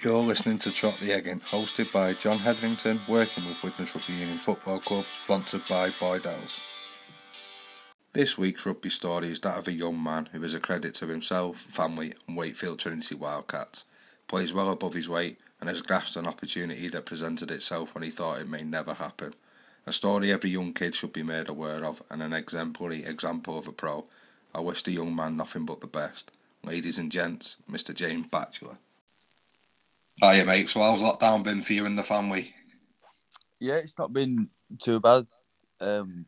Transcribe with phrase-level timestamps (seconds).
[0.00, 4.38] You're listening to Trot the Egging, hosted by John Hetherington, working with Widnes Rugby Union
[4.38, 6.60] Football Club, sponsored by Boydell's.
[8.12, 11.08] This week's rugby story is that of a young man who is a credit to
[11.08, 13.86] himself, family, and Wakefield Trinity Wildcats.
[14.28, 18.10] Plays well above his weight and has grasped an opportunity that presented itself when he
[18.12, 19.34] thought it may never happen.
[19.84, 23.66] A story every young kid should be made aware of, and an exemplary example of
[23.66, 24.04] a pro.
[24.54, 26.30] I wish the young man nothing but the best.
[26.62, 27.92] Ladies and gents, Mr.
[27.92, 28.78] James Batchelor.
[30.20, 30.68] Hiya, mate.
[30.68, 32.52] So, how's lockdown been for you and the family?
[33.60, 34.48] Yeah, it's not been
[34.80, 35.28] too bad,
[35.80, 36.26] um,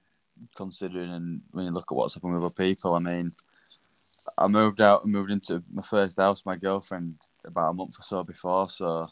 [0.56, 2.94] considering and when you look at what's happened with other people.
[2.94, 3.32] I mean,
[4.38, 8.04] I moved out and moved into my first house, my girlfriend, about a month or
[8.04, 9.08] so before, so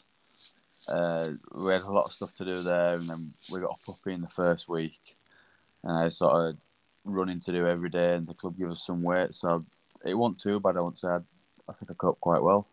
[0.87, 3.85] uh, we had a lot of stuff to do there, and then we got a
[3.85, 5.17] puppy in the first week,
[5.83, 6.57] and I sort of
[7.03, 9.65] running to do every day, and the club gave us some weight, so
[10.05, 10.77] it wasn't too bad.
[10.77, 11.09] I won't say.
[11.09, 11.19] I,
[11.67, 12.65] I think I coped quite well.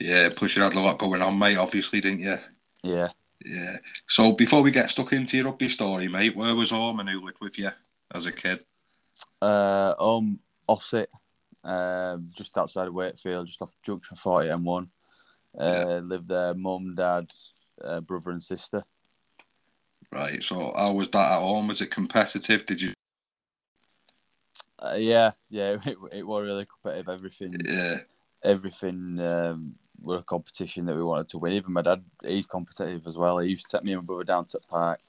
[0.00, 1.56] Yeah, plus you had a lot going on, mate.
[1.56, 2.36] Obviously, didn't you?
[2.82, 3.08] Yeah.
[3.44, 3.78] Yeah.
[4.08, 7.24] So before we get stuck into your rugby story, mate, where was home and who
[7.24, 7.70] lived with you
[8.14, 8.64] as a kid?
[9.40, 11.10] Uh, um, Ossett,
[11.62, 14.90] um, just outside of Wakefield, just off Junction Forty M one.
[15.58, 16.00] Uh, Yeah.
[16.02, 17.30] lived there, mum, dad,
[17.82, 18.82] uh, brother, and sister.
[20.10, 20.42] Right.
[20.42, 21.68] So how was that at home?
[21.68, 22.66] Was it competitive?
[22.66, 22.92] Did you?
[24.78, 27.08] Uh, yeah, yeah, it, it was really competitive.
[27.08, 27.98] Everything, Yeah.
[28.42, 31.52] everything um, were a competition that we wanted to win.
[31.52, 33.38] Even my dad, he's competitive as well.
[33.38, 35.00] He used to take me and my brother down to the park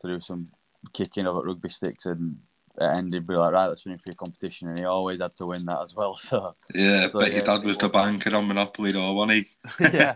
[0.00, 0.48] to do some
[0.92, 2.38] kicking of at rugby sticks, and
[2.76, 5.46] the he'd be like, "Right, let's win for your competition," and he always had to
[5.46, 6.18] win that as well.
[6.28, 7.10] So Yeah.
[7.10, 9.48] So, bet your dad was the banker on Monopoly, though, wasn't he?
[9.92, 10.14] yeah,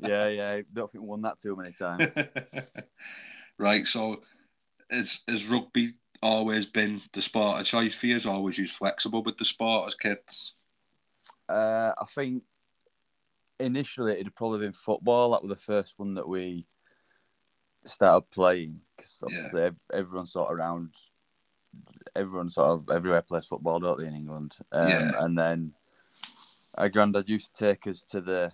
[0.00, 0.50] yeah, yeah.
[0.50, 2.08] I don't think we won that too many times.
[3.58, 3.86] right.
[3.86, 4.22] So,
[4.90, 8.14] has has rugby always been the sport of choice for you?
[8.14, 10.54] Has always used flexible with the sport as kids?
[11.48, 12.42] Uh, I think
[13.58, 15.32] initially it'd probably been football.
[15.32, 16.66] That was the first one that we
[17.84, 20.90] started playing because obviously ev- everyone sort of around,
[22.14, 24.56] everyone sort of everywhere plays football, don't they, in England?
[24.70, 25.12] Um, Yeah.
[25.18, 25.72] And then
[26.76, 28.52] our granddad used to take us to the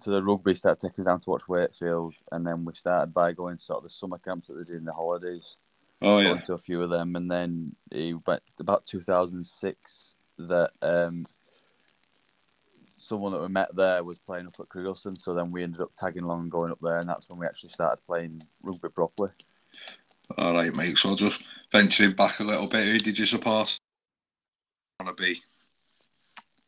[0.00, 3.32] to the rugby, start taking us down to watch Wakefield, and then we started by
[3.32, 5.56] going sort of the summer camps that they did in the holidays
[6.02, 6.40] Oh going yeah.
[6.42, 11.26] to a few of them, and then he went about 2006 that um,
[13.06, 15.92] someone that we met there was playing up at Crigglestone, so then we ended up
[15.96, 19.30] tagging along and going up there, and that's when we actually started playing rugby properly.
[20.36, 20.98] All right, mate.
[20.98, 23.78] So just venturing back a little bit, who did you support?
[25.00, 25.40] Want to be?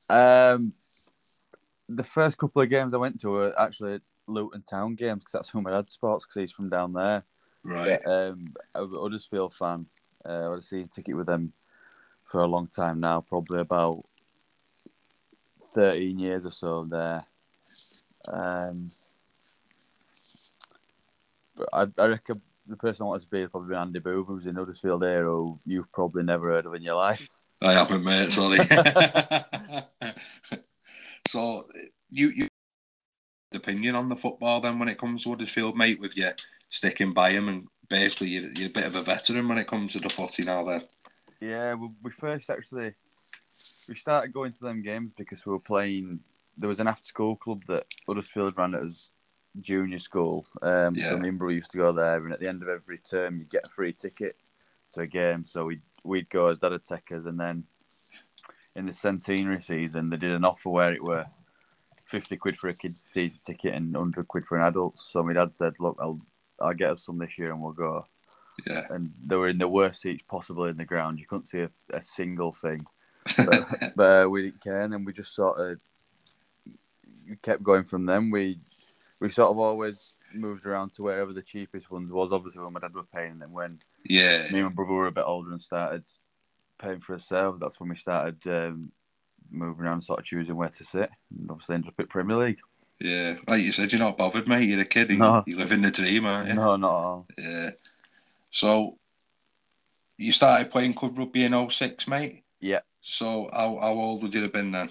[0.08, 0.72] Um,
[1.88, 5.50] the first couple of games I went to were actually Luton Town games because that's
[5.50, 7.24] who my dad sports because he's from down there.
[7.64, 8.00] Right.
[8.06, 9.86] Um, I'm a Huddersfield fan.
[10.24, 11.52] Uh, I a season ticket with them
[12.24, 14.04] for a long time now, probably about
[15.60, 17.24] 13 years or so there.
[18.26, 18.90] Um,
[21.56, 24.46] but I, I reckon the person I wanted to be would probably Andy Booth, who's
[24.46, 27.28] in Huddersfield here, who you've probably never heard of in your life.
[27.60, 28.30] I haven't, mate.
[28.30, 28.58] Sorry.
[31.28, 31.64] so
[32.10, 32.48] you you
[33.54, 36.30] opinion on the football then when it comes to Huddersfield, mate, with you
[36.70, 39.92] sticking by him and basically you're, you're a bit of a veteran when it comes
[39.92, 40.64] to the footy now.
[40.64, 40.82] Then.
[41.40, 42.94] Yeah, we, we first actually
[43.88, 46.20] we started going to them games because we were playing.
[46.56, 49.10] There was an after-school club that Huddersfield ran at as
[49.60, 50.46] junior school.
[50.62, 51.10] Um, Yeah.
[51.10, 53.38] So me and Bro used to go there, and at the end of every term,
[53.38, 54.36] you get a free ticket
[54.92, 55.44] to a game.
[55.44, 57.64] So we'd we'd go as dad take us, and then
[58.76, 61.26] in the centenary season, they did an offer where it were
[62.04, 64.98] fifty quid for a kid's season ticket and hundred quid for an adult.
[64.98, 66.20] So my dad said, "Look, I'll
[66.60, 68.06] I'll get us some this year, and we'll go."
[68.66, 68.86] Yeah.
[68.90, 71.20] and they were in the worst seats possible in the ground.
[71.20, 72.84] You couldn't see a, a single thing,
[73.36, 75.78] but, but uh, we didn't care, and then we just sort of
[77.28, 78.30] we kept going from them.
[78.30, 78.58] We
[79.20, 82.32] we sort of always moved around to wherever the cheapest ones was.
[82.32, 84.48] Obviously, when my dad was paying, and then when yeah.
[84.50, 86.04] me and my brother were a bit older and started
[86.78, 88.92] paying for ourselves, that's when we started um,
[89.50, 91.10] moving around, sort of choosing where to sit.
[91.36, 92.60] And obviously, ended up at Premier League.
[93.00, 94.68] Yeah, like you said, you're not bothered, mate.
[94.68, 95.10] You're a kid.
[95.10, 95.44] You, No.
[95.46, 96.54] you live in the dream, aren't you?
[96.54, 97.26] No, not at all.
[97.38, 97.70] Yeah.
[98.50, 98.98] So
[100.16, 102.42] you started playing club rugby in 06, mate.
[102.60, 102.80] Yeah.
[103.00, 104.88] So how, how old would you have been then?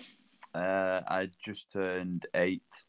[0.54, 2.84] Uh, I just turned eight.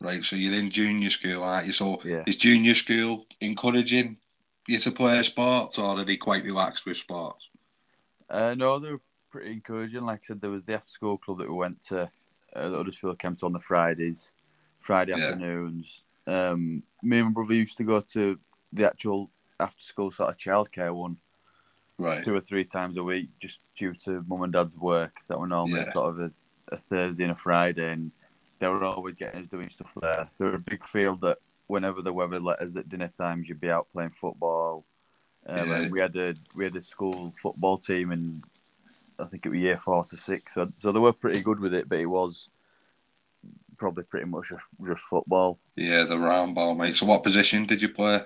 [0.00, 0.24] Right.
[0.24, 1.72] So you're in junior school, aren't you?
[1.72, 2.22] So Yeah.
[2.26, 4.18] is junior school encouraging
[4.66, 7.48] you to play sports, or are they quite relaxed with sports?
[8.30, 10.04] Uh, no, they were pretty encouraging.
[10.04, 12.10] Like I said, there was the after school club that we went to
[12.56, 14.30] uh, that Huddersfield came to on the Fridays,
[14.80, 15.30] Friday Yeah.
[15.30, 16.02] afternoons.
[16.26, 18.38] Um, me and my brother used to go to
[18.72, 19.30] the actual
[19.60, 21.18] after school sort of childcare one
[21.96, 22.24] Right.
[22.24, 25.16] two or three times a week, just due to mum and dad's work.
[25.28, 25.92] That were normally Yeah.
[25.92, 26.30] sort of a,
[26.72, 28.10] a Thursday and a Friday, and
[28.58, 30.28] they were always getting us doing stuff there.
[30.38, 31.38] They were a big field that
[31.68, 34.84] whenever the weather let us at dinner times, you'd be out playing football.
[35.46, 35.88] Um, Yeah.
[35.88, 38.42] we had a we had a school football team, and
[39.18, 40.54] I think it was year four to six.
[40.54, 42.48] So, so they were pretty good with it, but it was
[43.76, 45.60] probably pretty much just, just football.
[45.76, 46.96] Yeah, the round ball, mate.
[46.96, 48.20] So, what position did you play?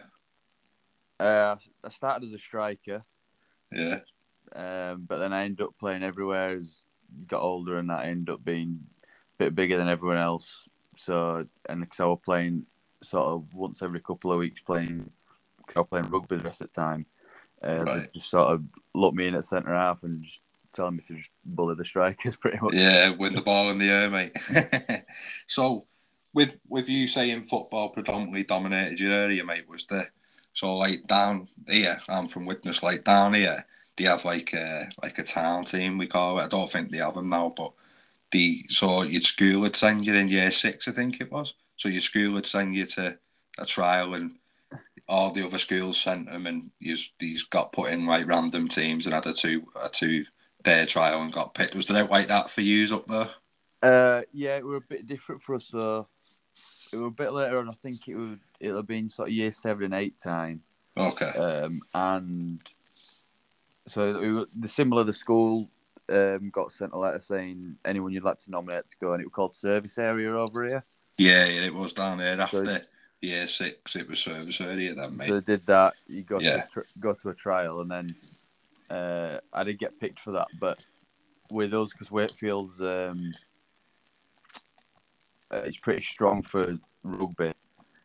[1.21, 3.03] Uh, I started as a striker,
[3.71, 4.01] Yeah,
[4.55, 6.87] um, but then I ended up playing everywhere as
[7.27, 10.69] got older, and that I ended up being a bit bigger than everyone else.
[10.97, 12.67] So, and because I was playing
[13.03, 15.11] sort of once every couple of weeks, playing
[15.59, 17.07] because I was playing rugby the rest of the time,
[17.63, 18.13] uh, they Right.
[18.15, 20.41] just sort of looked me in at centre half and just
[20.73, 22.75] telling me to just bully the strikers pretty much.
[22.75, 25.05] yeah, win the ball in the air, mate.
[25.47, 25.87] so,
[26.35, 30.13] with with you saying football predominantly dominated your area, mate, was there?
[30.59, 32.83] So, like down here, I'm from Widnes.
[32.83, 33.65] Like down here,
[33.97, 35.99] they have like a like a town team?
[35.99, 36.43] We call it.
[36.43, 37.73] I don't think they have them now, but
[38.33, 41.55] the so your school would send you in year six, I think it was.
[41.77, 43.17] So your school would send you to
[43.59, 44.37] a trial, and
[45.09, 49.07] all the other schools sent them, and you these got put in like random teams
[49.07, 50.25] and had a two a two
[50.65, 51.77] day trial and got picked.
[51.77, 53.31] Was it out like that for yous up there?
[53.81, 55.67] Uh, yeah, it were a bit different for us.
[55.67, 56.09] So
[56.93, 57.69] it were a bit later on.
[57.69, 60.63] I think it would it'll have been sort of year seven and eight time.
[60.97, 61.27] Okay.
[61.31, 62.61] Um, and
[63.87, 65.69] so we were, the similar the school
[66.09, 69.27] um, got sent a letter saying anyone you'd like to nominate to go, and it
[69.27, 70.83] was called service area over here.
[71.19, 72.79] Yeah, it was down there after So-
[73.21, 73.97] year six.
[73.97, 75.29] It was service area then, mate.
[75.29, 75.95] So they did that.
[76.07, 76.63] You got Yeah.
[76.63, 78.15] to tr- go to a trial, and then
[78.91, 80.49] uh, I did get picked for that.
[80.59, 80.79] But
[81.51, 83.35] with us, because Wakefield's um,
[85.51, 87.53] it's pretty strong for rugby.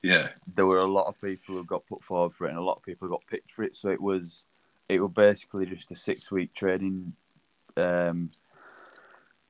[0.02, 2.64] yeah, there were a lot of people who got put forward for it, and a
[2.64, 3.76] lot of people got picked for it.
[3.76, 4.46] So it was,
[4.90, 7.14] it was basically just a six week training,
[7.78, 8.30] um,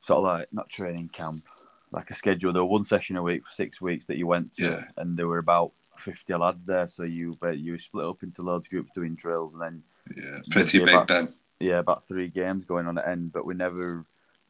[0.02, 1.46] sort of like not training camp,
[1.92, 2.54] like a schedule.
[2.54, 4.86] There was one session a week for six weeks that you went to, Yeah.
[4.98, 6.88] and there were about fifty lads there.
[6.88, 9.84] So you but you split up into loads of groups doing drills, and then
[10.16, 11.34] yeah, pretty big but- then.
[11.60, 13.32] yeah, about three games going on at end.
[13.32, 14.06] But we never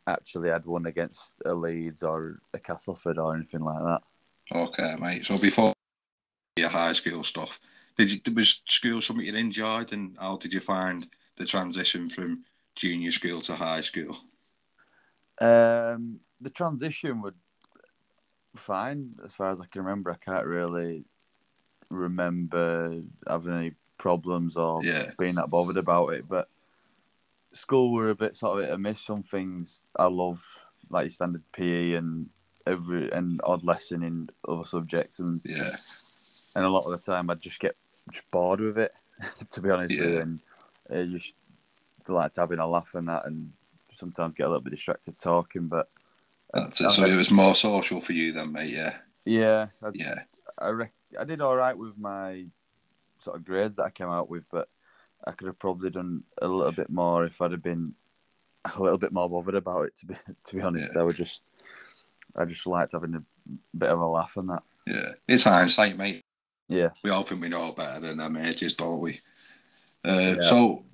[0.08, 4.02] actually had one against a Leeds or a Castleford or anything like that.
[4.54, 5.26] Okay, mate.
[5.26, 5.74] So before
[6.58, 7.60] your high school stuff,
[7.98, 11.08] did you, was school something you enjoyed, and how did you find
[11.38, 12.44] the transition from
[12.76, 14.18] junior school to high school?
[15.40, 17.36] Um, the transition would
[18.56, 20.12] fine as far as I can remember.
[20.12, 21.06] I can't really
[21.90, 26.28] remember having any problems or Yeah, being that bothered about it.
[26.28, 26.50] But
[27.54, 29.02] school were a bit sort of hit and miss.
[29.02, 30.44] Some things I love,
[30.90, 32.30] like your standard PE and
[32.66, 35.76] every and odd lesson in other subjects, and yeah,
[36.56, 37.76] and a lot of the time I'd just get
[38.12, 38.94] just bored with it.
[39.52, 40.22] to be honest Yeah.
[40.22, 40.40] and
[40.92, 41.34] uh, just
[42.08, 43.54] like having a laugh and that, and
[43.92, 45.90] sometimes get a little bit distracted talking, but.
[46.54, 46.90] that's it.
[46.92, 48.70] So it was more social for you then, mate.
[48.72, 50.16] Yeah, Yeah, I, yeah,
[50.58, 52.46] I, rec- I did all right with my
[53.20, 54.68] sort of grades that I came out with, but
[55.26, 57.94] I could have probably done a little bit more if I'd have been
[58.66, 59.96] a little bit more bothered about it.
[59.98, 60.16] To be
[60.46, 61.02] to be honest, Yeah.
[61.02, 61.46] I would just
[62.36, 63.24] I just liked having a
[63.78, 64.64] bit of a laugh and that.
[64.86, 65.14] yeah.
[65.28, 66.22] It's hindsight, mate.
[66.68, 66.90] Yeah.
[67.04, 69.20] We all think we know better than them ages, don't we?
[70.06, 70.42] Uh, Yeah.
[70.42, 70.86] So,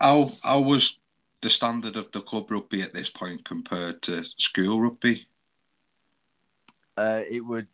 [0.00, 0.98] how how was
[1.42, 5.26] the standard of the club rugby at this point compared to school rugby?
[6.96, 7.68] Uh, it would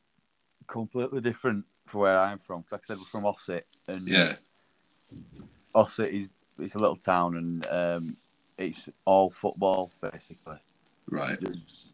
[0.66, 2.62] completely different for where I'm from.
[2.62, 4.36] 'cause like I said, we're from Ossett, and Yeah,
[5.74, 8.16] Ossett is it's a little town, and um,
[8.58, 10.58] it's all football basically.
[11.08, 11.38] right.
[11.40, 11.88] there's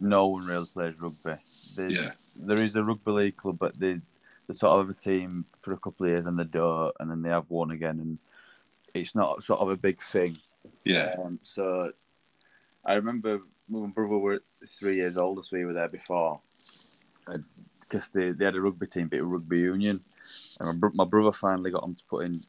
[0.00, 1.34] no one really plays rugby.
[1.76, 2.10] There's, Yeah.
[2.36, 4.00] There is a rugby league club, but they
[4.46, 7.10] they sort of have a team for a couple of years and they don't, and
[7.10, 8.18] then they have one again, and
[8.94, 10.36] it's not sort of a big thing.
[10.84, 11.92] Yeah, Um, so
[12.84, 16.40] I remember my brother were three years older, so we were there before,
[17.80, 20.00] because they, they had a rugby team, but it was rugby union,
[20.58, 22.44] and my, bro- my brother finally got them to put in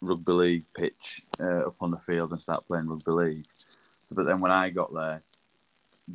[0.00, 3.46] rugby league pitch uh, up on the field and start playing rugby league.
[4.10, 5.22] But then when I got there,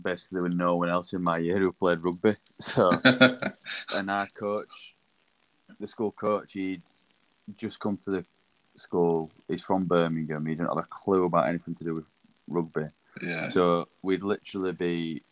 [0.02, 2.36] basically there was no one else in my year who played rugby.
[2.62, 2.92] So
[3.96, 4.96] and our coach,
[5.80, 6.84] the school coach, he'd
[7.58, 8.26] just come to the
[8.76, 9.32] school.
[9.48, 10.46] He's from Birmingham.
[10.46, 12.06] He didn't have a clue about anything to do with
[12.48, 12.86] rugby.
[13.22, 15.24] yeah, So we'd literally be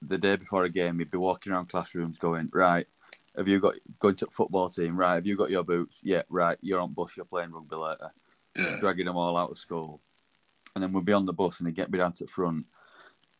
[0.00, 0.98] the day before a game.
[0.98, 2.86] He'd be walking around classrooms, going, "Right,
[3.36, 4.96] have you got going to football team?
[4.96, 5.98] Right, have you got your boots?
[6.02, 6.58] Yeah, right.
[6.60, 7.16] You're on bus.
[7.16, 8.12] You're playing rugby later."
[8.56, 10.00] yeah, dragging them all out of school.
[10.74, 12.66] And then we'd be on the bus and he'd get me down to the front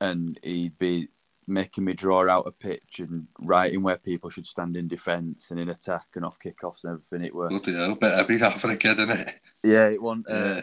[0.00, 1.08] and he'd be
[1.46, 5.60] making me draw out a pitch and writing where people should stand in defence and
[5.60, 7.26] in attack and off kickoffs and everything.
[7.26, 9.40] It was Bloody hell, bit every now and again, isn't it?
[9.62, 10.60] yeah, it wasn't uh, Yeah,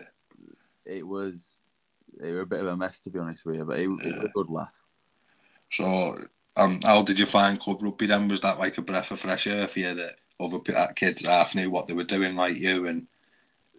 [0.86, 1.58] it was
[2.22, 4.16] it was a bit of a mess to be honest with you, but it, it
[4.16, 4.74] was a good laugh.
[5.70, 6.18] So,
[6.62, 8.27] um, how did you find club rugby then?
[8.27, 10.60] Was that like a breath of fresh air for you that other
[10.96, 13.08] kids half knew what they were doing like you and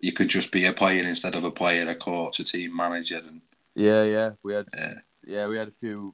[0.01, 3.23] you could just be a player instead of a player, a coach, a team manager,
[3.27, 3.41] and
[3.75, 6.13] yeah, yeah, we had yeah, yeah we had a few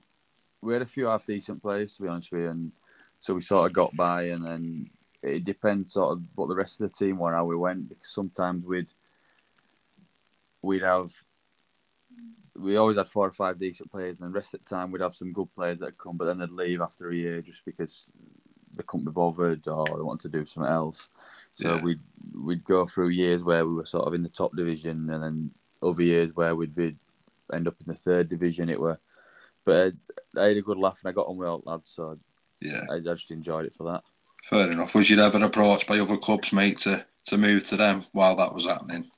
[0.61, 2.73] we had a few half decent players to be honest with you, and
[3.19, 4.91] so we sort of got by, and then
[5.23, 8.13] it depends sort of what the rest of the team were, how we went, because
[8.13, 8.93] sometimes we'd
[10.61, 11.13] we'd have
[12.59, 15.03] we always had four or five decent players, and the rest of the time we'd
[15.03, 18.11] have some good players that come, but then they'd leave after a year just because
[18.75, 21.09] they couldn't be bothered or they wanted to do something else.
[21.55, 21.83] So yeah.
[21.83, 22.01] we'd
[22.35, 25.51] we'd go through years where we were sort of in the top division, and then
[25.83, 26.97] other years where we'd be
[27.53, 28.69] end up in the third division.
[28.69, 28.99] It were,
[29.65, 29.95] but
[30.37, 32.19] I, I had a good laugh and I got on with all lads, so
[32.61, 34.03] yeah, I, I just enjoyed it for that.
[34.45, 34.95] Fair enough.
[34.95, 38.55] Was you ever approached by other clubs, mate, to, to move to them while that
[38.55, 39.11] was happening?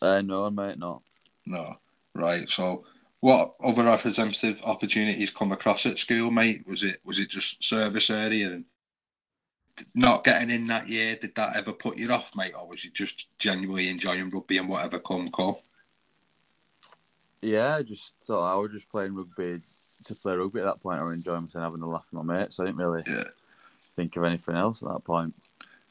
[0.00, 1.02] Uh, no, mate, not.
[1.44, 1.76] No.
[2.18, 2.48] Right.
[2.50, 2.84] So,
[3.20, 6.66] what other representative opportunities come across at school, mate?
[6.66, 8.64] Was it was it just service area and
[9.94, 11.16] not getting in that year?
[11.16, 14.68] Did that ever put you off, mate, or was you just genuinely enjoying rugby and
[14.68, 15.56] whatever come come?
[17.40, 19.60] Yeah, just so I was just playing rugby
[20.04, 21.00] to play rugby at that point.
[21.00, 22.56] I was enjoying myself having a laugh with my mates.
[22.56, 23.24] So I didn't really yeah
[23.98, 25.34] think of anything else at that point.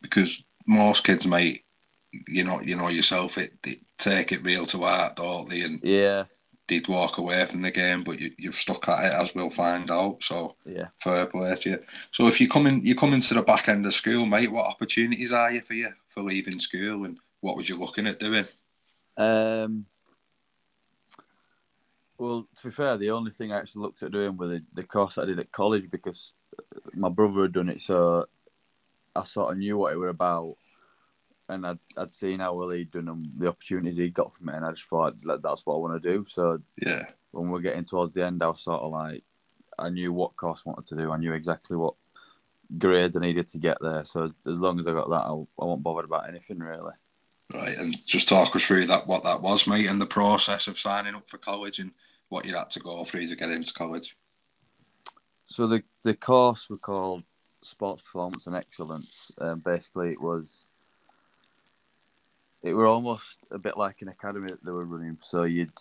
[0.01, 1.63] Because most kids, mate,
[2.27, 5.61] you know, you know yourself, it they take it real to heart, don't they?
[5.61, 6.25] And yeah,
[6.67, 9.89] they'd walk away from the game, but you, you've stuck at it, as we'll find
[9.89, 10.23] out.
[10.23, 11.79] So yeah, fair play to you.
[12.11, 14.51] So if you come in, you come into the back end of school, mate.
[14.51, 18.19] What opportunities are you for you for leaving school, and what was you looking at
[18.19, 18.45] doing?
[19.15, 19.85] Um.
[22.19, 24.83] Well, to be fair, the only thing I actually looked at doing was the, the
[24.83, 26.33] course I did at college because
[26.95, 28.25] my brother had done it, so
[29.15, 30.57] I sort of knew what it were about,
[31.49, 34.55] and I'd, I'd seen how well he'd done and the opportunities he got from it,
[34.55, 36.25] and I just thought like, that's what I want to do.
[36.27, 39.23] So yeah, when we're getting towards the end, I was sort of like,
[39.79, 41.11] I knew what course I wanted to do.
[41.11, 41.95] I knew exactly what
[42.77, 44.03] grades I needed to get there.
[44.05, 46.93] So as, as long as I got that, I, I won't bother about anything really.
[47.53, 50.77] Right, and just talk us through that what that was, mate, and the process of
[50.77, 51.91] signing up for college and
[52.29, 54.17] what you had to go through to get into college.
[55.45, 57.23] So the the course were called
[57.63, 59.31] Sports Performance and Excellence.
[59.39, 60.66] Um, basically, it was
[62.63, 65.17] it were almost a bit like an academy that they were running.
[65.21, 65.71] So you'd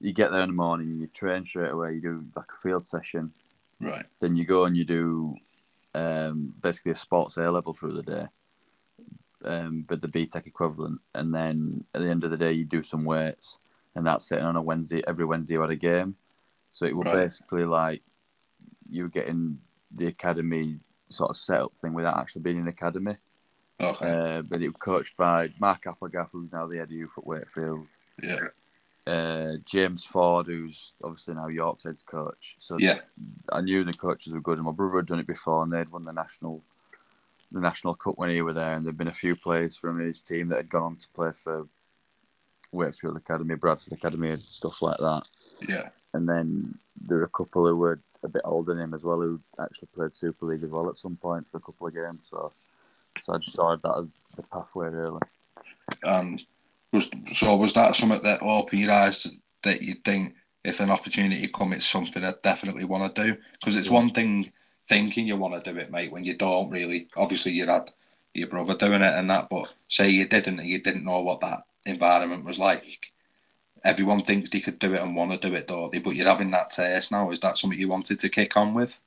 [0.00, 2.86] you get there in the morning, you train straight away, you do like a field
[2.86, 3.32] session,
[3.80, 4.04] right?
[4.20, 5.36] Then you go and you do
[5.94, 8.26] um, basically a sports A level through the day,
[9.44, 12.82] um, but the BTEC equivalent, and then at the end of the day you do
[12.82, 13.58] some weights,
[13.94, 14.38] and that's it.
[14.38, 16.16] And on a Wednesday, every Wednesday you had a game,
[16.70, 17.14] so it was right.
[17.14, 18.02] basically like
[18.88, 19.58] you were getting
[19.94, 20.78] the academy
[21.10, 23.16] sort of setup thing without actually being in academy.
[23.82, 24.38] Okay.
[24.38, 27.26] Uh, but it was coached by Mark Applegarth, who's now the head of youth at
[27.26, 27.86] Wakefield.
[28.22, 28.38] Yeah.
[29.04, 32.54] Uh, James Ford, who's obviously now York's head coach.
[32.58, 33.00] So yeah,
[33.50, 35.90] I knew the coaches were good, and my brother had done it before, and they'd
[35.90, 36.62] won the national,
[37.50, 40.22] the national cup when he were there, and there'd been a few players from his
[40.22, 41.66] team that had gone on to play for
[42.70, 45.22] Wakefield Academy, Bradford Academy, and stuff like that.
[45.68, 45.88] Yeah.
[46.14, 49.20] And then there were a couple who were a bit older than him as well,
[49.20, 52.26] who actually played Super League as well at some point for a couple of games.
[52.30, 52.52] So,
[53.22, 55.20] so I just saw that as the pathway really.
[56.02, 56.44] And
[56.92, 61.48] was so was that something that opened your eyes that you think if an opportunity
[61.48, 63.36] comes, it's something I definitely want to do?
[63.52, 63.94] Because it's yeah.
[63.94, 64.52] one thing
[64.88, 67.08] thinking you want to do it, mate, when you don't really.
[67.16, 67.90] Obviously, you had
[68.34, 71.40] your brother doing it and that, but say you didn't, and you didn't know what
[71.40, 73.12] that environment was like
[73.84, 75.98] everyone thinks they could do it and want to do it, don't they?
[75.98, 77.30] But you're having that taste now.
[77.30, 78.98] Is that something you wanted to kick on with?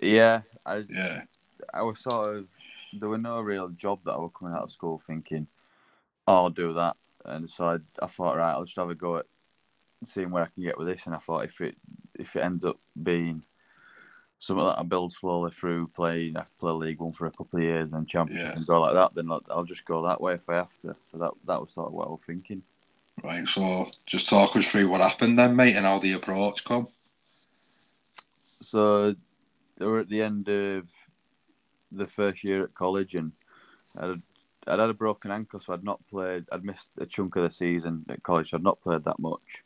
[0.00, 1.22] Yeah, I yeah.
[1.72, 2.46] I was sort of
[2.98, 5.46] there were no real job that I was coming out of school thinking,
[6.26, 9.18] oh, I'll do that, and so I, I thought right, I'll just have a go
[9.18, 9.26] at
[10.06, 11.76] seeing where I can get with this, and I thought if it
[12.14, 13.42] if it ends up being
[14.38, 17.30] something that I build slowly through playing, I have to play League One for a
[17.30, 18.56] couple of years and Championship yeah.
[18.56, 20.94] and go like that, then I'll, I'll just go that way if I have to.
[21.10, 22.62] So that that was sort of what I was thinking.
[23.22, 26.88] Right, so just talk us through what happened then, mate, and how the approach come.
[28.60, 29.14] So
[29.76, 30.90] they were at the end of
[31.96, 33.32] the first year at college, and
[33.98, 34.22] I'd,
[34.66, 36.44] I'd had a broken ankle, so I'd not played.
[36.52, 38.50] I'd missed a chunk of the season at college.
[38.50, 39.64] So I'd not played that much.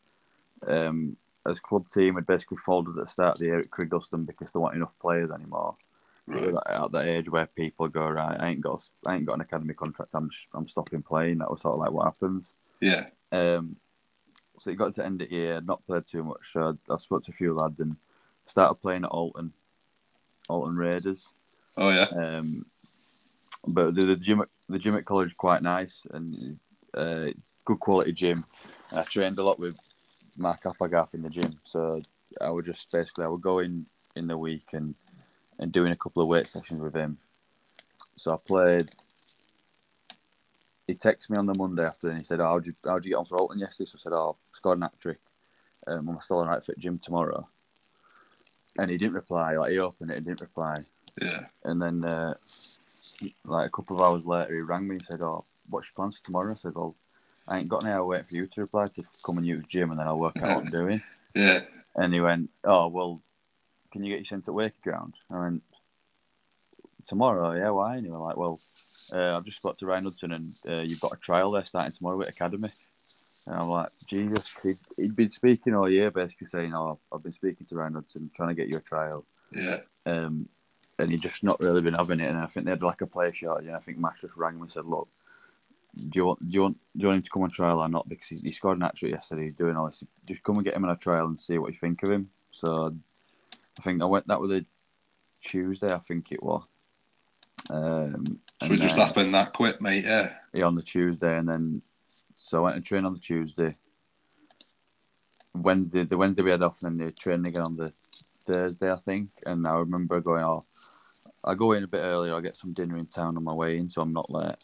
[0.66, 1.16] Um,
[1.46, 4.52] as club team, had basically folded at the start of the year at Crigglestone because
[4.52, 5.76] there weren't enough players anymore.
[6.26, 6.52] Right.
[6.66, 9.72] At that age where people go right, I ain't got, I ain't got an academy
[9.72, 10.14] contract.
[10.14, 11.38] I'm, I'm stopping playing.
[11.38, 12.52] That was sort of like what happens.
[12.80, 13.06] Yeah.
[13.32, 13.76] Um,
[14.60, 16.52] so it got to end of year, not played too much.
[16.52, 17.96] So I, I spoke to a few lads and
[18.44, 19.52] started playing at Alton,
[20.48, 21.32] Alton Raiders.
[21.78, 22.08] Oh yeah.
[22.16, 22.66] Um,
[23.66, 26.58] but the, the gym the gym at college is quite nice and
[26.92, 27.26] uh,
[27.64, 28.44] good quality gym.
[28.90, 29.78] I trained a lot with
[30.36, 32.02] Mark Applegarth in the gym, so
[32.40, 34.96] I would just basically I would go in in the week and
[35.60, 37.18] and doing a couple of weight sessions with him.
[38.16, 38.90] So I played.
[40.88, 43.12] He texted me on the Monday after and he said, oh, "How'd you how'd you
[43.12, 45.20] get on for Alton yesterday?" So I said, "Oh, scored an hat trick.
[45.86, 47.48] Um, I'm still alright for the gym tomorrow."
[48.76, 49.56] And he didn't reply.
[49.56, 50.84] Like he opened it and didn't reply.
[51.20, 51.46] Yeah.
[51.64, 52.34] And then, uh,
[53.44, 56.18] like a couple of hours later, he rang me and said, "Oh, what's your plans
[56.18, 56.94] for tomorrow?" I said, "Well,
[57.46, 59.68] I ain't got any hour waiting for you to reply to come and use the
[59.68, 61.02] gym, and then I'll work out what I'm doing."
[61.34, 61.60] Yeah.
[61.96, 63.20] And he went, "Oh, well,
[63.90, 65.62] can you get your sent to Wakey Ground?" I went,
[67.06, 67.70] "Tomorrow, yeah.
[67.70, 68.60] Why?" And he was like, "Well,
[69.12, 71.92] uh, I've just spoke to Ryan Hudson, and uh, you've got a trial there starting
[71.92, 72.70] tomorrow at Academy."
[73.46, 77.32] And I'm like, Jesus, he'd, he'd been speaking all year, basically saying, "Oh, I've been
[77.32, 79.80] speaking to Ryan Hudson, trying to get you a trial." Yeah.
[80.06, 80.48] um,
[80.98, 82.28] and he'd just not really been having it.
[82.28, 84.56] And I think they had like a player shortage, and I think Mash just rang
[84.56, 85.08] him and said, "Look,
[85.96, 87.88] do you want do you want do you want him to come on trial or
[87.88, 88.08] not?
[88.08, 89.44] Because he, he scored an hat trick yesterday.
[89.46, 90.02] He's doing all this.
[90.26, 92.30] Just come and get him on a trial and see what you think of him."
[92.50, 92.94] So
[93.78, 94.64] I think I went that was a
[95.42, 96.64] Tuesday, I think it was.
[97.70, 100.04] Um, So it just then- happened that quick, mate.
[100.04, 100.34] Yeah.
[100.52, 101.82] yeah, on the Tuesday, and then
[102.34, 103.76] so I went and trained on the Tuesday.
[105.54, 107.92] Wednesday, the Wednesday we had off, and then they trained again on the
[108.48, 109.30] Thursday, I think.
[109.46, 110.62] And I remember going, "Oh,
[111.44, 112.34] I go in a bit earlier.
[112.34, 114.56] I get some dinner in town on my way in, so I'm not late."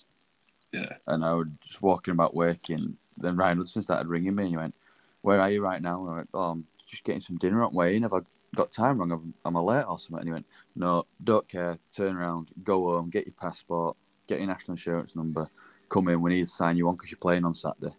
[0.73, 0.97] Yeah.
[1.07, 2.97] And I was just walking about working.
[3.17, 4.75] Then Ryan Hudson started ringing me, and he went,
[5.23, 7.73] "Where are you right now?" And I went, "Oh, I'm just getting some dinner on
[7.73, 8.03] my way in.
[8.03, 8.21] Have I
[8.57, 9.13] got time wrong?
[9.45, 11.79] Am- I late or something?" And he went, "No, don't care.
[11.93, 15.49] Turn around, go home, get your passport, get your national insurance number,
[15.89, 16.23] come in.
[16.23, 17.95] We need to sign you on because you're playing on Saturday."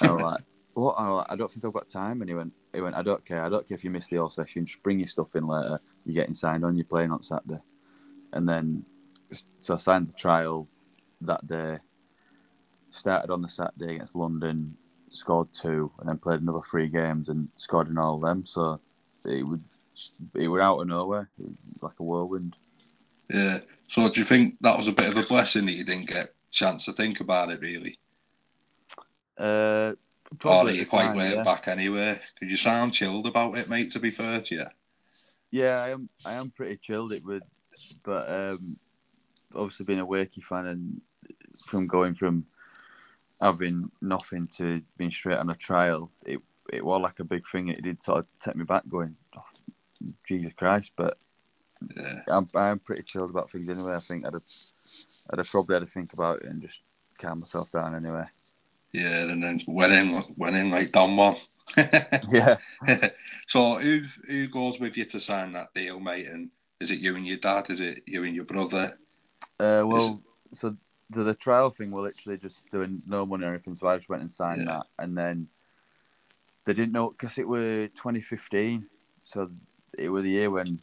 [0.00, 2.20] And I was like, "What?" I, I don't think I've got time.
[2.20, 3.42] And he went, "He went, I don't care.
[3.42, 4.66] I don't care if you miss the all session.
[4.66, 5.80] Just bring your stuff in later.
[6.04, 6.76] You're getting signed on.
[6.76, 7.60] You're playing on Saturday."
[8.32, 8.84] And then,
[9.60, 10.68] so I signed the trial
[11.20, 11.78] that day.
[12.90, 14.76] Started on the Saturday against London,
[15.10, 18.44] scored two, and then played another three games and scored in all of them.
[18.44, 18.80] So
[19.24, 19.64] it would,
[20.34, 21.30] it were out of nowhere,
[21.80, 22.56] like a whirlwind.
[23.30, 23.60] Yeah.
[23.86, 26.26] So do you think that was a bit of a blessing that you didn't get
[26.26, 27.98] a chance to think about it really?
[29.38, 29.92] Uh,
[30.38, 31.42] probably you at the quite time, laid yeah.
[31.42, 32.20] back anyway?
[32.34, 34.64] Because you sound chilled about it, mate, to be fair to you.
[35.50, 36.08] Yeah, I am.
[36.24, 37.12] I am pretty chilled.
[37.12, 37.42] It would,
[38.02, 38.76] but um,
[39.54, 41.00] obviously being a Wakey fan and
[41.66, 42.46] from going from
[43.40, 46.40] having nothing to being straight on a trial, it
[46.72, 47.68] it was like a big thing.
[47.68, 49.44] It did sort of take me back, going, oh,
[50.26, 50.92] Jesus Christ!
[50.96, 51.18] But
[51.96, 52.20] Yeah.
[52.28, 53.94] I'm I'm pretty chilled about things anyway.
[53.94, 54.42] I think I'd have,
[55.30, 56.80] I'd have probably had to think about it and just
[57.18, 58.24] calm myself down anyway.
[58.92, 61.36] Yeah, and then went in, went in like done one.
[62.30, 62.58] Yeah.
[63.46, 66.26] so who who goes with you to sign that deal, mate?
[66.26, 66.50] And
[66.80, 67.70] is it you and your dad?
[67.70, 68.98] Is it you and your brother?
[69.58, 70.76] Uh, well, so
[71.10, 73.76] the, the trial thing, we're literally just doing no money or anything.
[73.76, 74.78] So I just went and signed Yeah.
[74.78, 75.48] that, and then
[76.64, 78.86] they didn't know because it was 2015.
[79.22, 79.50] So
[79.98, 80.80] it was the year when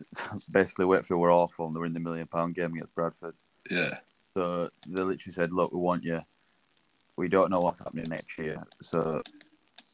[0.50, 3.34] basically Wakefield were awful and they were in the million pound game against Bradford.
[3.70, 3.98] Yeah,
[4.34, 6.20] So they literally said, "Look, we want you.
[7.16, 9.22] We don't know what's happening next year, so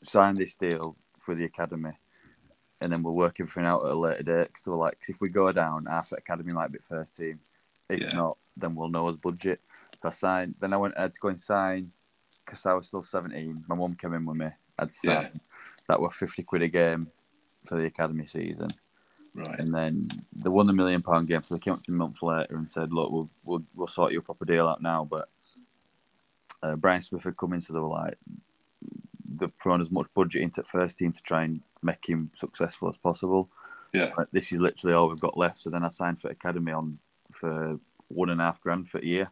[0.02, 1.92] sign this deal for the academy,
[2.80, 5.20] and then we'll work everything out at a later date." So we're like, 'cause if
[5.20, 7.40] we go down, half the academy might be first team.
[7.88, 8.12] If Yeah.
[8.12, 9.60] not, then we'll know his budget.
[9.98, 10.54] So I signed.
[10.60, 10.96] Then I went.
[10.96, 11.92] I had to go and sign
[12.44, 13.64] because I was still seventeen.
[13.68, 14.50] My mum came in with me.
[14.78, 15.28] I'd Yeah.
[15.88, 17.10] That were fifty quid a game
[17.64, 18.70] for the academy season.
[19.34, 19.58] right.
[19.58, 21.98] And then they won the million pound game, so they came up to me a
[21.98, 25.04] month later and said, "Look, we'll we'll, we'll sort you a proper deal out now."
[25.04, 25.28] But
[26.62, 28.16] uh, Brian Smith had come in, so they were like,
[29.36, 32.88] they've thrown as much budget into the first team to try and make him successful
[32.88, 33.50] as possible.
[33.92, 35.58] Yeah, But this is literally all we've got left.
[35.58, 36.98] So then I signed for academy on
[37.32, 39.30] for one and a half grand for a year,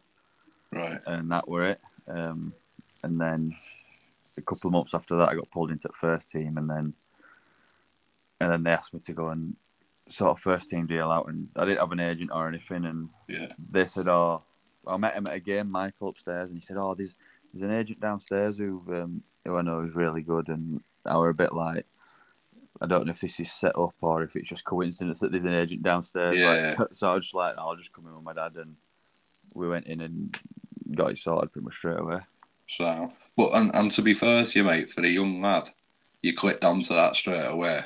[0.71, 0.99] right.
[1.05, 1.81] and that were it.
[2.07, 2.53] Um,
[3.03, 3.55] and then
[4.37, 6.93] a couple of months after that, I got pulled into the first team, and then
[8.39, 9.55] and then they asked me to go and
[10.07, 13.09] sort of first team deal out, and I didn't have an agent or anything, and
[13.27, 14.43] Yeah, they said, "Oh,
[14.87, 17.15] I met him at a game, Michael upstairs, and he said, "Oh, there's
[17.53, 21.29] there's an agent downstairs who um, who I know is really good," and I were
[21.29, 21.85] a bit like.
[22.79, 25.45] I don't know if this is set up or if it's just coincidence that there's
[25.45, 26.37] an agent downstairs.
[26.37, 26.75] Yeah.
[26.77, 28.75] Like, so I was just like, I'll just come in with my dad, and
[29.55, 30.37] we went in and
[30.93, 32.19] got it sorted pretty much straight away.
[32.67, 35.69] so but and, and to be fair to you, mate, for a young lad,
[36.21, 37.81] you clicked onto that straight away,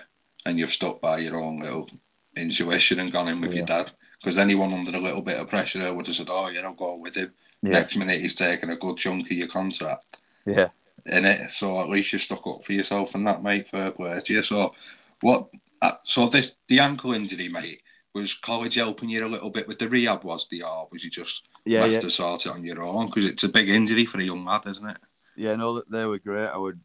[0.45, 1.89] and you've stuck by your own little
[2.35, 3.91] intuition and gone in with your dad.
[4.21, 6.95] Because anyone under a little bit of pressure would have said, "Oh, yeah, I'll go
[6.95, 10.19] with him." Yeah, Next minute, he's taking a good chunk of your contract.
[10.45, 10.69] yeah.
[11.07, 11.49] in it.
[11.49, 13.67] So at least you stuck up for yourself and that, mate.
[13.67, 14.43] Fair play to you.
[14.43, 14.73] So
[15.21, 15.49] what?
[15.81, 17.81] Uh, so this the ankle injury, mate.
[18.13, 20.23] Was college helping you a little bit with the rehab?
[20.25, 23.05] Was the or was you just Yeah, left yeah, to sort it on your own?
[23.07, 24.97] Because it's a big injury for a young lad, isn't it?
[25.35, 25.55] yeah.
[25.55, 26.47] No, they were great.
[26.47, 26.79] I would,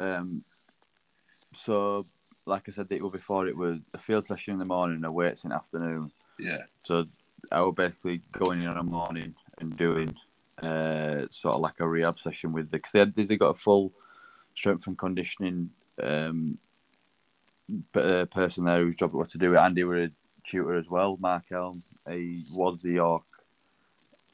[0.00, 0.42] um,
[1.54, 2.06] so
[2.46, 5.04] like I said it was before, it was a field session in the morning and
[5.04, 6.10] a weights in the afternoon.
[6.38, 6.58] Yeah.
[6.84, 7.06] So
[7.50, 10.14] I was basically going in in the morning and doing
[10.62, 13.54] uh, sort of like a rehab session with the because they had they got a
[13.54, 13.92] full
[14.54, 15.70] strength and conditioning
[16.02, 16.58] um,
[17.92, 19.58] p- uh, person there whose job it was to do it.
[19.58, 20.10] Andy were a
[20.44, 21.16] tutor as well.
[21.20, 23.24] Mark Elm, he was the York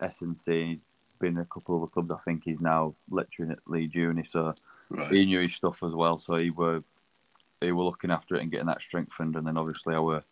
[0.01, 0.67] SNC.
[0.69, 0.79] He's
[1.19, 2.11] been in a couple of clubs.
[2.11, 4.55] I think he's now lecturing at Leeds Uni, so
[4.91, 5.11] Right.
[5.13, 6.19] he knew his stuff as well.
[6.19, 6.83] So he were
[7.61, 9.37] he were looking after it and getting that strengthened.
[9.37, 10.25] And then obviously I our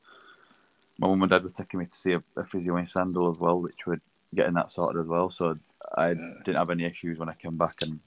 [0.99, 3.39] my mum and dad were taking me to see a, a physio in Sandal as
[3.39, 4.01] well, which were
[4.35, 5.31] getting that sorted as well.
[5.31, 5.59] So
[5.97, 6.33] I Yeah.
[6.45, 8.01] didn't have any issues when I came back, and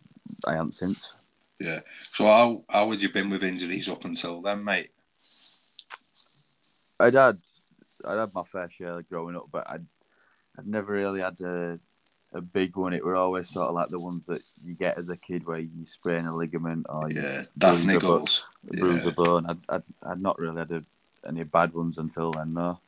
[0.46, 1.14] I haven't since.
[1.60, 1.82] Yeah.
[2.12, 4.92] So how how had you been with injuries up until then, mate?
[7.00, 7.40] I'd had
[8.06, 9.86] I'd had my fair share growing up, but I'd
[10.58, 11.80] I'd never really had a
[12.34, 12.94] a big one.
[12.94, 15.58] It were always sort of like the ones that you get as a kid where
[15.60, 17.44] you sprain a ligament or you Yeah.
[17.58, 18.00] bruise Daft a
[18.64, 19.10] bruise Yeah.
[19.10, 19.46] a bone.
[19.48, 20.84] I'd, I'd I'd not really had a,
[21.28, 22.54] any bad ones until then.
[22.54, 22.80] No.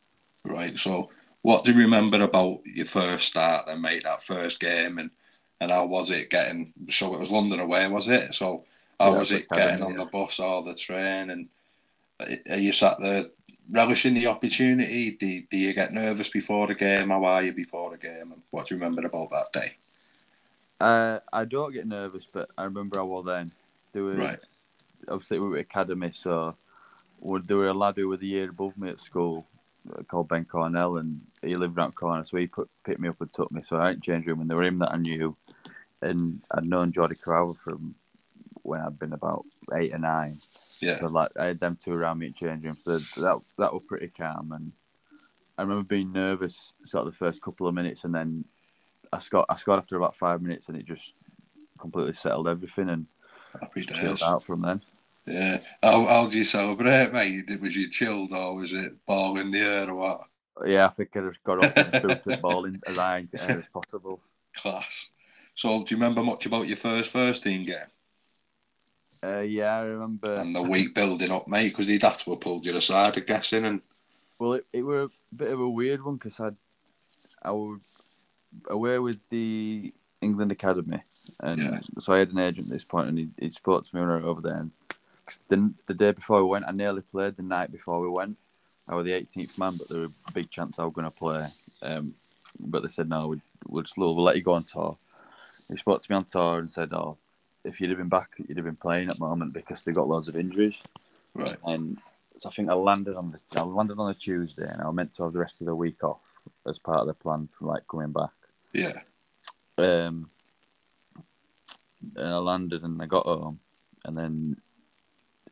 [0.45, 0.77] Right.
[0.77, 1.09] So
[1.41, 4.03] what do you remember about your first start then, mate?
[4.03, 5.11] That first game and
[5.59, 6.73] and how was it getting?
[6.89, 8.33] So it was London away, was it?
[8.33, 8.65] So
[8.99, 9.99] how Yeah, was it getting on yeah.
[9.99, 11.29] the bus or the train?
[11.29, 11.49] And
[12.49, 13.25] are you sat there
[13.71, 15.11] relishing the opportunity?
[15.11, 17.09] Do, do you get nervous before the game?
[17.09, 18.31] How are you before the game?
[18.33, 19.77] And what do you remember about that day?
[20.79, 23.51] Uh, I don't get nervous, but I remember I was then.
[23.93, 24.39] There was Right.
[25.07, 26.55] obviously we were academy, so
[27.21, 29.47] there were a lad who was a year above me at school
[29.91, 33.09] uh, called Ben Cornell, and he lived around the corner, so he put picked me
[33.09, 33.61] up and took me.
[33.63, 35.35] So I ain't changed room, and there were him that I knew,
[36.01, 37.95] and I'd known Jordy Crowther from
[38.63, 40.39] when I'd been about eight or nine.
[40.79, 40.99] Yeah.
[40.99, 43.83] So like I had them two around me in change room, so that that was
[43.87, 44.51] pretty calm.
[44.51, 44.71] And
[45.57, 48.45] I remember being nervous sort of the first couple of minutes, and then
[49.13, 49.45] I scored.
[49.49, 51.13] I scored after about five minutes, and it just
[51.79, 53.07] completely settled everything, and
[53.75, 54.81] chilled out from then.
[55.25, 55.59] Yeah.
[55.83, 57.45] How, how did you celebrate, mate?
[57.47, 60.21] Did- Was you chilled or was it ball in the air or what?
[60.65, 63.41] Yeah, I think I just got up and booted the ball in as high into
[63.41, 64.19] air as possible.
[64.55, 65.11] Class.
[65.55, 67.77] So do you remember much about your first first team game
[69.23, 70.33] Uh, yeah, I remember.
[70.33, 71.69] and the week building up, mate?
[71.69, 73.81] Because he'd have to have pulled you aside, I'm guessing, and
[74.39, 76.49] Well, it, it were a bit of a weird one because I,
[77.43, 77.79] I was
[78.69, 81.01] away with the England Academy,
[81.39, 81.79] and Yeah.
[81.99, 84.09] so I had an agent at this point, and he, he spoke to me when
[84.09, 84.55] I went over there.
[84.57, 84.71] And
[85.47, 87.37] the, the day before we went, I nearly played.
[87.37, 88.37] The night before we went,
[88.87, 91.15] I was the 18th man, but there was a big chance I was going to
[91.15, 91.47] play.
[91.81, 92.13] Um,
[92.59, 94.97] but they said no, we, we'll just we'll let you go on tour.
[95.69, 97.17] He spoke to me on tour and said, "Oh,
[97.63, 100.07] if you'd have been back, you'd have been playing at the moment because they got
[100.07, 100.81] loads of injuries."
[101.33, 101.97] right, and
[102.37, 104.95] so I think I landed on the I landed on a Tuesday, and I was
[104.95, 106.19] meant to have the rest of the week off
[106.67, 108.31] as part of the plan for like coming back.
[108.73, 108.99] yeah,
[109.77, 110.29] Um,
[112.15, 113.59] and I landed and I got home,
[114.03, 114.57] and then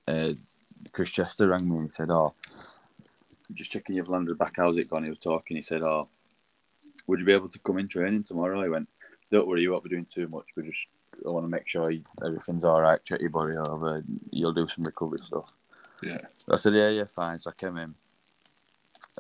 [0.10, 0.34] uh,
[0.92, 2.34] Chris Chester rang me and said, "Oh,
[3.54, 4.54] just checking you've landed back.
[4.58, 5.58] How's it gone?" He was talking.
[5.58, 6.10] He said, "Oh,
[7.08, 8.90] would you be able to come in training tomorrow?" I went,
[9.32, 10.46] "Don't worry, you won't be doing too much.
[10.56, 10.88] We just
[11.26, 11.92] I want to make sure
[12.26, 13.04] everything's all right.
[13.04, 14.04] Check your body over.
[14.32, 15.52] You'll do some recovery stuff."
[16.02, 16.20] yeah,
[16.50, 17.40] I said, yeah, yeah, fine.
[17.40, 17.96] So I came in.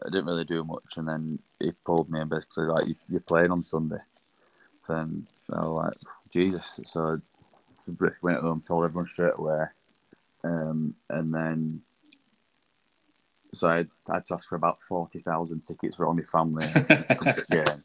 [0.03, 3.19] I didn't really do much, and then he pulled me and basically like, you, you're
[3.19, 3.99] playing on Sunday.
[4.87, 6.79] Then I was like, Jesus.
[6.85, 7.19] So
[7.87, 9.65] I went home, told everyone straight away.
[10.43, 11.81] Um, and then,
[13.53, 16.65] so I had, I had to ask for about 40,000 tickets for all my family
[16.65, 17.83] to come to the game.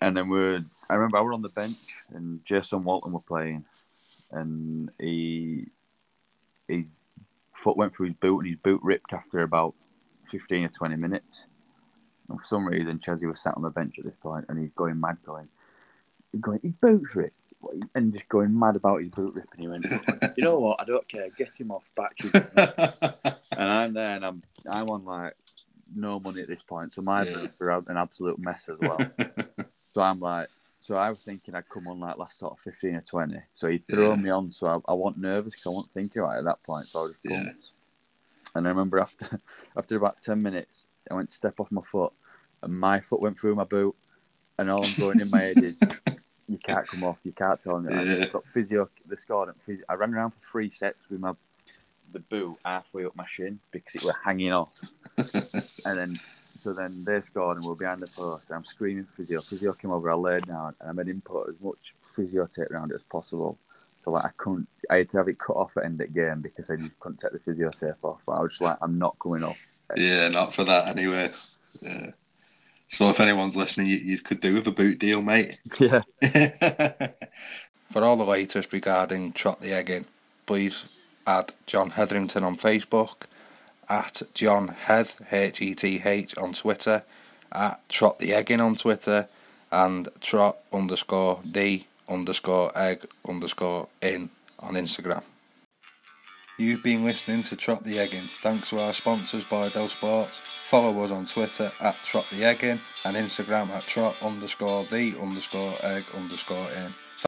[0.00, 1.76] And then we're I remember I was on the bench
[2.14, 3.64] and Jason Walton were playing,
[4.30, 5.68] and he,
[6.68, 6.86] he
[7.52, 9.74] foot went through his boot and his boot ripped after about
[10.30, 11.46] 15 or 20 minutes.
[12.28, 14.72] And for some reason, Chesney was sat on the bench at this point and he's
[14.76, 15.48] going mad, going,
[16.40, 17.52] going, his boot's ripped.
[17.94, 19.60] And just going mad about his boot ripping.
[19.60, 19.86] He went,
[20.36, 20.80] you know what?
[20.80, 21.28] I don't care.
[21.30, 22.16] Get him off back.
[23.56, 25.34] and I'm there and I'm, I'm on like
[25.94, 26.92] no money at this point.
[26.92, 27.32] So my Yeah.
[27.32, 29.06] boots are an absolute mess as well.
[29.92, 30.48] So I'm like,
[30.80, 33.36] so I was thinking I'd come on like last sort of 15 or 20.
[33.54, 34.24] So he'd thrown Yeah.
[34.24, 36.62] me on, so I, I wasn't nervous because I wasn't thinking about it at that
[36.64, 36.88] point.
[36.88, 37.52] So I just Yeah.
[38.56, 39.40] And I remember after
[39.76, 42.12] after about 10 minutes, I went to step off my foot
[42.62, 43.94] and my foot went through my boot.
[44.58, 45.80] And all I'm going in my head is,
[46.48, 47.92] you can't come off, you can't tell me.
[47.92, 48.24] Yeah.
[48.24, 49.48] I got physio, the scored.
[49.48, 51.32] and physio- I ran around for three sets with my
[52.12, 54.72] the boot halfway up my shin because it was hanging off.
[55.86, 56.14] And then,
[56.54, 58.50] so then they scored and we we're behind the post.
[58.52, 59.40] I'm screaming physio.
[59.40, 62.70] Physio came over, I laid down and I made him put as much physio tape
[62.70, 63.58] around it as possible.
[64.02, 66.12] So like I couldn't, I had to have it cut off at end of the
[66.12, 68.20] game because I just couldn't take the physio tape off.
[68.26, 69.58] But I was just like, I'm not coming off.
[69.96, 71.30] yeah, not for that anyway.
[71.80, 72.10] Yeah.
[72.94, 75.58] So if anyone's listening, you, you could do with a boot deal, mate.
[75.80, 76.02] Yeah.
[77.90, 80.04] For all the latest regarding Trot the Egg In,
[80.46, 80.88] please
[81.26, 83.22] add John Hetherington on Facebook,
[83.88, 87.02] at John Heth, H E T H on Twitter,
[87.50, 89.26] at Trot the Egging on Twitter,
[89.72, 94.30] and Trot underscore D underscore egg underscore in
[94.60, 95.24] on Instagram.
[96.56, 98.30] You've been listening to Trot the Egging.
[98.40, 100.40] Thanks to our sponsors, Bydel Sports.
[100.62, 105.76] Follow us on Twitter at Trot the Egging and Instagram at Trot underscore the underscore
[105.82, 106.94] egg underscore in.